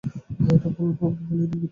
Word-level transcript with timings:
হ্যাঁ, 0.03 0.55
এটা 0.55 0.69
ভুল 0.69 0.89
বলেনি, 0.99 1.45
কিন্তু 1.45 1.57
দেখো। 1.57 1.67